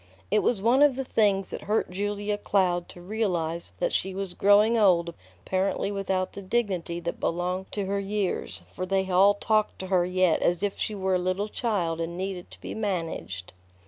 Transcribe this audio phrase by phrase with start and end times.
[0.31, 4.33] It was one of the things that hurt Julia Cloud to realize that she was
[4.33, 5.13] growing old
[5.45, 10.03] apparently without the dignity that belonged to her years, for they all talked to her
[10.03, 13.53] yet as if she were a little child and needed to be managed.